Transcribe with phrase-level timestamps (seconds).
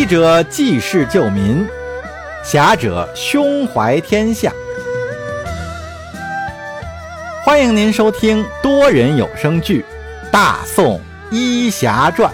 [0.00, 1.68] 医者济世救民，
[2.42, 4.50] 侠者胸怀天下。
[7.44, 9.84] 欢迎您收听多人有声剧
[10.30, 10.98] 《大宋
[11.30, 12.32] 医侠传》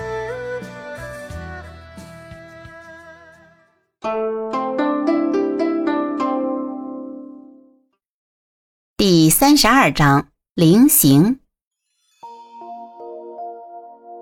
[8.96, 11.40] 第三十二章：灵行。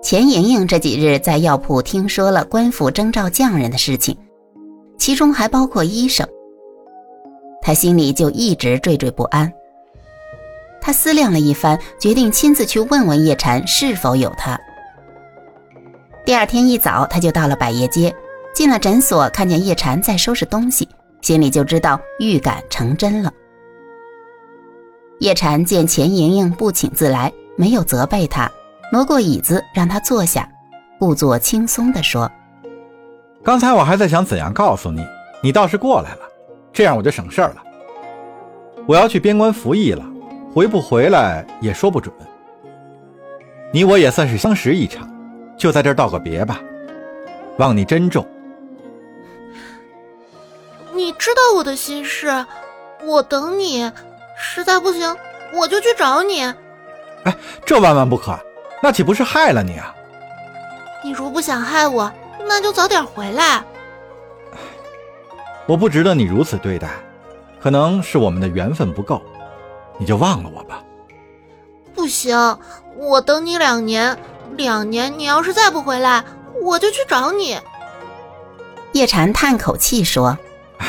[0.05, 4.15] 钱莹莹这几日在药铺听说了官府征召匠人的事情，
[4.99, 6.29] 其中还包括医生。
[7.59, 9.51] 她心里就一直惴惴不安。
[10.79, 14.55] 她思量了一番，决定亲自去问问叶禅是否有他。
[16.23, 18.15] 第二天一早，她就到了百叶街，
[18.53, 20.87] 进了诊所，看见叶禅在收拾东西，
[21.21, 23.33] 心里就知道预感成真了。
[25.17, 28.47] 叶禅见钱莹莹不请自来，没有责备她。
[28.91, 30.47] 挪过椅子，让他坐下，
[30.99, 32.31] 故作轻松地说
[33.43, 35.05] ：“刚才我还在想怎样告诉你，
[35.41, 36.19] 你倒是过来了，
[36.71, 37.63] 这样我就省事儿了。
[38.85, 40.05] 我要去边关服役了，
[40.53, 42.13] 回不回来也说不准。
[43.73, 45.09] 你我也算是相识一场，
[45.57, 46.61] 就在这儿道个别吧，
[47.57, 48.25] 望你珍重。
[50.93, 52.45] 你知道我的心事，
[53.03, 53.91] 我等你，
[54.37, 55.13] 实在不行
[55.53, 56.43] 我就去找你。
[57.23, 58.39] 哎，这万万不可。”
[58.85, 59.95] 那岂不是害了你啊？
[61.03, 62.11] 你如不想害我，
[62.47, 63.63] 那就早点回来。
[65.65, 66.87] 我不值得你如此对待，
[67.59, 69.19] 可能是我们的缘分不够，
[69.97, 70.83] 你就忘了我吧。
[71.95, 72.37] 不行，
[72.95, 74.15] 我等你两年，
[74.55, 76.23] 两年你要是再不回来，
[76.61, 77.59] 我就去找你。
[78.91, 80.37] 叶禅叹口气说
[80.77, 80.87] ：“哎，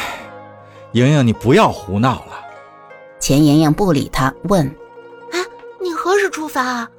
[0.92, 2.44] 莹莹，你不要胡闹了。”
[3.18, 4.66] 钱莹莹不理他，问
[5.32, 5.42] ：“哎，
[5.80, 6.90] 你何时出发啊？”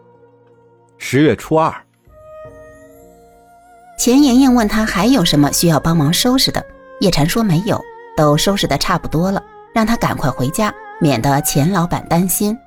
[0.98, 1.74] 十月初二，
[3.98, 6.64] 钱莹莹问他还有什么需要帮忙收拾的，
[7.00, 7.82] 叶禅说没有，
[8.16, 9.42] 都收拾的差不多了，
[9.74, 12.58] 让他赶快回家，免得钱老板担心。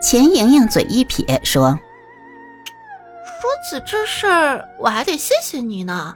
[0.00, 1.78] 钱莹莹嘴一撇说
[3.40, 6.14] ：“说起这事儿，我还得谢谢你呢。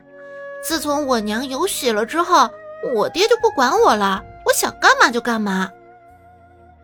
[0.62, 2.48] 自从我娘有喜了之后，
[2.94, 5.70] 我爹就不管我了，我想干嘛就干嘛。”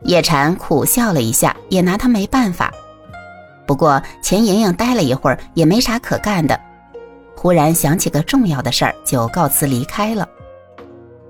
[0.04, 2.72] 叶禅苦笑了一下，也拿他没办法。
[3.72, 6.60] 不过钱莹莹待了一会儿，也没啥可干的，
[7.34, 10.28] 忽然想起个重要的事儿，就告辞离开了。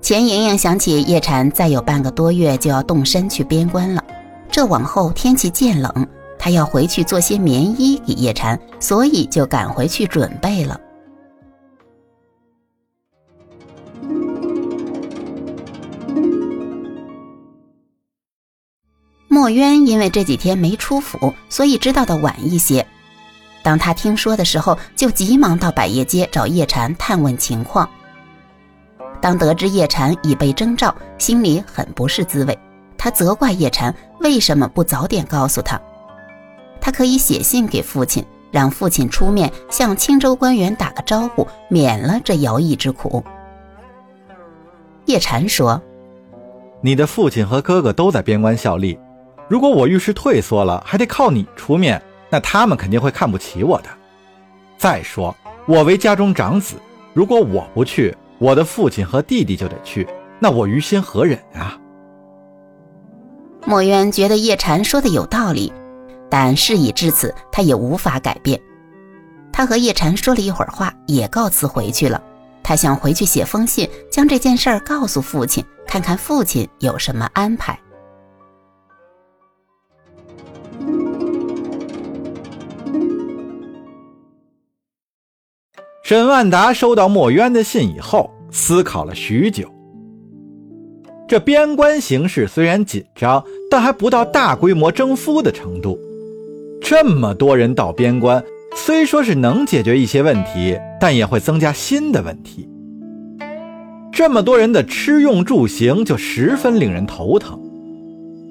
[0.01, 4.03] 钱莹莹想起叶禅再有半个多月就要动身去边关了，
[4.51, 6.05] 这往后天气渐冷，
[6.37, 10.77] 她要回去做些棉衣给叶禅，所以就赶回去准备了。
[19.43, 22.87] 墨渊因为这几天没出府，所以知道的晚一些。
[23.61, 27.89] 当他听说的时候，就急忙到百叶街找叶禅探问情况。
[29.19, 32.57] 当得知叶禅已被征召，心里很不是滋味。
[32.97, 35.77] 他责怪叶禅为什么不早点告诉他。
[36.79, 43.21] 他可以写信给父亲，让父亲出面向青州官员打个招呼，免了这徭役之苦。
[45.03, 45.81] 叶禅说
[46.79, 48.97] ：“你的父亲和哥哥都在边关效力。”
[49.47, 53.89] 如果我遇事退缩了，还得靠你出面，那他们肯定会看不起我的。
[54.77, 56.75] 再说，我为家中长子，
[57.13, 60.07] 如果我不去，我的父亲和弟弟就得去，
[60.39, 61.77] 那我于心何忍啊？
[63.65, 65.71] 墨渊觉得叶禅说的有道理，
[66.29, 68.59] 但事已至此，他也无法改变。
[69.53, 72.21] 他和叶禅说了一会儿话，也告辞回去了。
[72.63, 77.77] 他想回去写封信，将这件事儿告诉父亲，看看父亲有什么安排。
[86.13, 89.67] 沈万达收到墨渊的信以后，思考了许久。
[91.27, 95.99] 这边关形势虽然紧张，但还不到大规模征夫的程度。
[96.79, 98.43] 这么多人到边关，
[98.75, 102.69] 虽说是能解决一些问题，但也会增加新的问题。
[104.11, 107.59] 这么多人的吃用住行就十分令人头疼。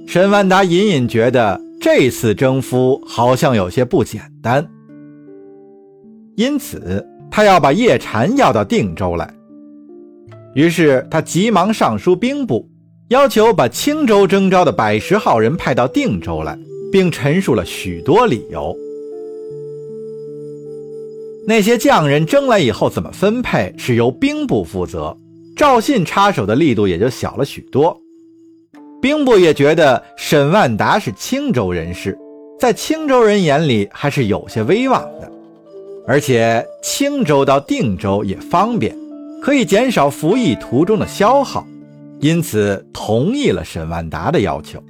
[0.09, 4.69] 沈万达隐隐觉得这次征夫好像有些不简单，
[6.35, 7.07] 因此。
[7.35, 9.33] 他要把叶禅要到定州来，
[10.55, 12.69] 于是他急忙上书兵部，
[13.09, 16.59] 要求把青州征召的百十号人派到定州来，
[16.93, 18.77] 并陈述了许多理由。
[21.47, 25.17] 那些匠人征来以后怎么分配，是由兵部负责，
[25.57, 27.99] 赵信插手的力度也就小了许多。
[29.01, 32.15] 兵部也觉得沈万达是青州人士，
[32.61, 35.32] 在青州人眼里还是有些威望的。
[36.07, 38.97] 而且青州到定州也方便，
[39.41, 41.67] 可以减少服役途中的消耗，
[42.21, 44.83] 因此同意了沈万达的要求。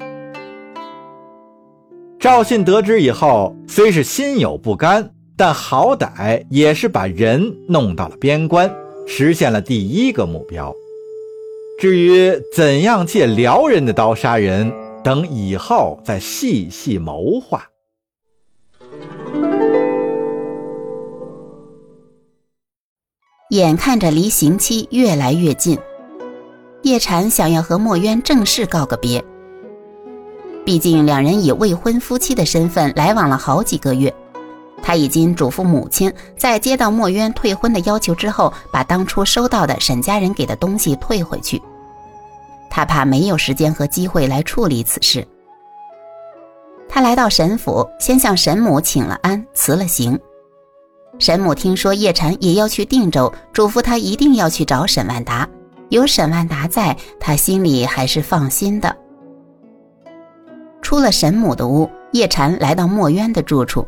[2.18, 8.72] 赵信得知以后，虽是心有不甘，但好歹也是把人弄到了边关，
[9.06, 10.74] 实现了第一个目标。
[11.78, 14.72] 至于怎样借辽人的刀杀人，
[15.02, 17.71] 等以后再细细谋划。
[23.52, 25.78] 眼看着离刑期越来越近，
[26.80, 29.22] 叶禅想要和墨渊正式告个别。
[30.64, 34.10] 毕竟两人以未婚夫妻的身份来往了好几个月，
[34.82, 41.60] 他已经嘱咐母亲，在接到墨渊退婚的要求之后，把当初收到的沈家人给的东西退回去。
[42.70, 45.28] 他怕没有时间和机会来处理此事。
[46.88, 50.18] 他来到沈府，先向沈母请了安，辞了行。
[51.22, 55.48] 沈母听说叶禅也要去定州，嘱咐他一定要去找沈万达。
[55.88, 58.96] 有沈万达在，他心里还是放心的。
[60.82, 63.86] 出了沈母的屋，叶禅来到墨渊的住处，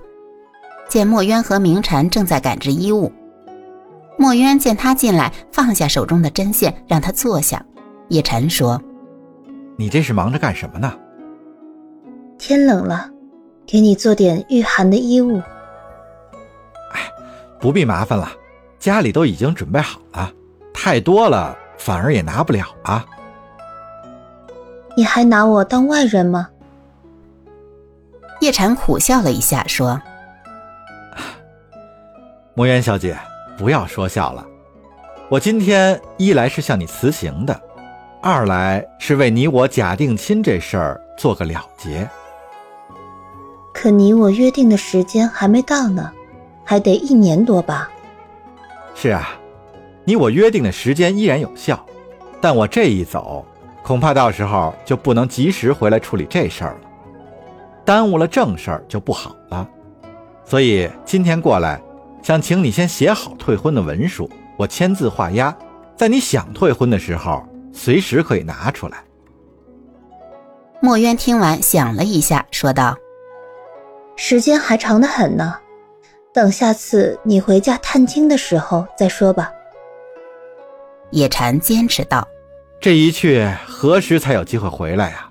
[0.88, 3.10] 见墨渊和明禅正在赶制衣物。
[4.16, 7.60] 墨渊见他进来，放下手中的针线，让他坐下。
[8.10, 8.80] 叶禅说
[9.76, 10.94] ：“你这是忙着干什么呢？”
[12.38, 13.10] 天冷了，
[13.66, 15.42] 给你做点御寒的衣物。
[17.64, 18.30] 不必麻烦了，
[18.78, 20.30] 家里都已经准备好了，
[20.74, 23.02] 太多了反而也拿不了啊。
[24.94, 26.50] 你还拿我当外人吗？
[28.42, 29.98] 叶禅苦笑了一下，说
[32.52, 33.16] ：“墨渊小姐，
[33.56, 34.46] 不要说笑了。
[35.30, 37.58] 我今天一来是向你辞行的，
[38.20, 42.06] 二来是为你我假定亲这事儿做个了结。
[43.72, 46.12] 可你我约定的时间还没到呢。”
[46.64, 47.90] 还得一年多吧。
[48.94, 49.28] 是啊，
[50.04, 51.84] 你我约定的时间依然有效，
[52.40, 53.44] 但我这一走，
[53.82, 56.80] 恐怕到时候就不能及时回来处理这事儿了，
[57.84, 59.68] 耽误了正事儿就不好了。
[60.44, 61.80] 所以今天过来，
[62.22, 65.54] 想请你先写好退婚的文书，我签字画押，
[65.96, 69.02] 在你想退婚的时候，随时可以拿出来。
[70.80, 72.94] 墨渊听完，想了一下，说道
[74.16, 75.56] ：“时间还长得很呢。”
[76.34, 79.52] 等下次你回家探亲的时候再说吧。
[81.12, 82.26] 叶禅坚持道
[82.82, 85.30] ：“这一去何时才有机会回来呀？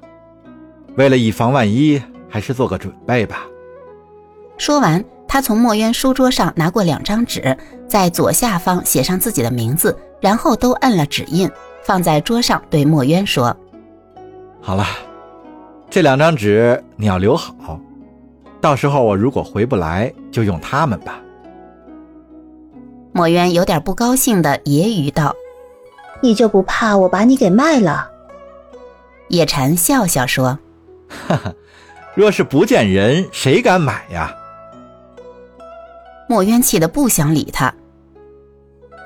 [0.95, 3.45] 为了以防万一，还是做个准备吧。”
[4.57, 11.51] 说完，他从墨渊书桌上拿过两张纸，在左下方写上自己的名字，然后都摁了指印，
[11.83, 13.53] 放在桌上，对墨渊说
[14.63, 14.85] ：“好了，
[15.89, 17.77] 这两张纸你要留好。”
[18.63, 21.19] 到时候我如果回不来，就用他们吧。
[23.12, 25.36] 墨渊有点不高兴的揶揄道
[26.24, 28.10] ：“你就不怕我把你给卖了？”
[29.27, 30.57] 叶禅笑笑说
[31.27, 31.54] ：“哈哈，
[32.15, 34.33] 若是不见人，谁敢买呀？”
[36.30, 37.74] 墨渊气得不想理他。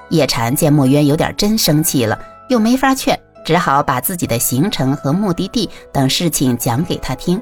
[0.09, 2.19] 叶禅见墨渊有点真生气了，
[2.50, 7.42] 又没法劝，只好把自己的行程和目的地等事情讲给他听。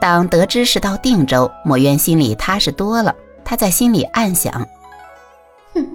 [0.00, 3.14] 当得知是到定州，墨渊心里踏实多了。
[3.44, 4.66] 他在心里暗想
[5.74, 5.86] ：“哼，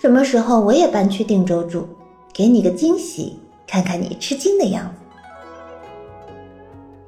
[0.00, 1.88] 什么时候我也搬去定州住，
[2.32, 4.90] 给你个惊喜，看看你吃惊的样子。”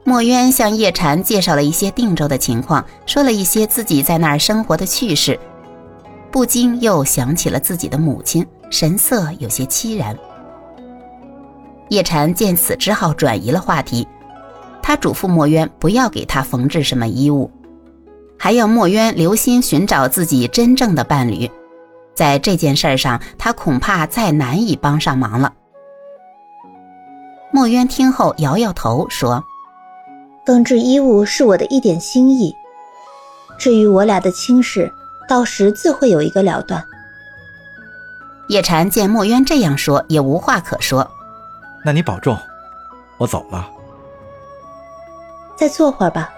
[0.05, 5.39] 墨渊向叶禅介绍了一些定州的情况，说了一些自己在那儿生活的趣事，
[6.31, 10.17] 不禁又想起了自己的母亲，神色有些凄然。
[11.91, 14.07] 叶禅见此，只好转移了话题。
[14.91, 17.49] 他嘱咐墨渊不要给他缝制什么衣物，
[18.37, 21.49] 还要墨渊留心寻找自己真正的伴侣。
[22.13, 25.53] 在这件事上，他恐怕再难以帮上忙了。
[27.53, 29.45] 墨渊听后摇摇头说
[30.45, 32.53] ：“缝制衣物是我的一点心意，
[33.57, 34.93] 至于我俩的亲事，
[35.29, 36.85] 到时自会有一个了断。”
[38.51, 41.09] 叶禅见墨渊这样说，也无话可说。
[41.85, 42.37] 那你保重，
[43.19, 43.71] 我走了。
[45.61, 46.33] 再坐会儿吧，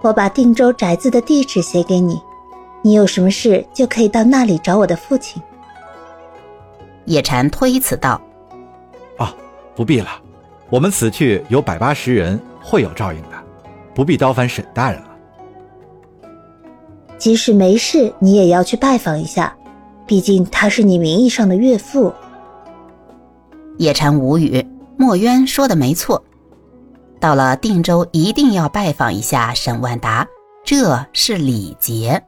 [0.00, 2.20] 我把定州宅子的地址写给你，
[2.82, 5.40] 你有什么事就可以到那里找我的父亲。
[7.04, 8.20] 叶禅推辞道
[9.18, 9.28] ：“哦，
[9.76, 10.08] 不必了，
[10.68, 13.40] 我们此去有百八十人，会有照应的，
[13.94, 15.10] 不必叨烦沈大人了。
[17.16, 19.56] 即使没事，你也要去拜访一下，
[20.08, 22.12] 毕竟他是你名义上的岳父。”
[23.78, 26.20] 叶禅无语，墨渊说的没错。
[27.20, 30.26] 到了定州，一定要拜访一下沈万达，
[30.64, 32.22] 这是礼节。